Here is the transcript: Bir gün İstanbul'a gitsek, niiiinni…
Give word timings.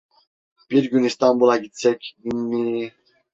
Bir 0.71 0.89
gün 0.91 1.03
İstanbul'a 1.03 1.57
gitsek, 1.57 2.17
niiiinni… 2.23 2.91